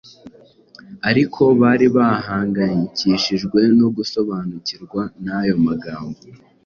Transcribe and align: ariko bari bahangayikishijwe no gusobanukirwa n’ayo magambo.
ariko 1.09 1.41
bari 1.61 1.87
bahangayikishijwe 1.97 3.59
no 3.79 3.87
gusobanukirwa 3.95 5.01
n’ayo 5.23 5.55
magambo. 5.65 6.19